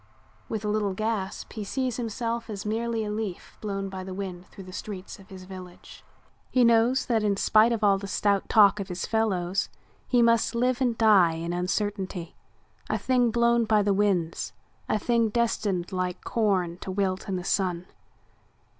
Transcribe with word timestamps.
With 0.49 0.65
a 0.65 0.67
little 0.67 0.95
gasp 0.95 1.53
he 1.53 1.63
sees 1.63 1.97
himself 1.97 2.49
as 2.49 2.65
merely 2.65 3.03
a 3.05 3.11
leaf 3.11 3.59
blown 3.61 3.87
by 3.87 4.03
the 4.03 4.15
wind 4.15 4.47
through 4.47 4.63
the 4.63 4.73
streets 4.73 5.19
of 5.19 5.29
his 5.29 5.43
village. 5.43 6.03
He 6.49 6.63
knows 6.63 7.05
that 7.05 7.21
in 7.21 7.37
spite 7.37 7.71
of 7.71 7.83
all 7.83 7.99
the 7.99 8.07
stout 8.07 8.49
talk 8.49 8.79
of 8.79 8.87
his 8.87 9.05
fellows 9.05 9.69
he 10.07 10.23
must 10.23 10.55
live 10.55 10.81
and 10.81 10.97
die 10.97 11.33
in 11.33 11.53
uncertainty, 11.53 12.35
a 12.89 12.97
thing 12.97 13.29
blown 13.29 13.65
by 13.65 13.83
the 13.83 13.93
winds, 13.93 14.53
a 14.89 14.97
thing 14.97 15.29
destined 15.29 15.91
like 15.91 16.23
corn 16.23 16.79
to 16.79 16.89
wilt 16.89 17.29
in 17.29 17.35
the 17.35 17.43
sun. 17.43 17.85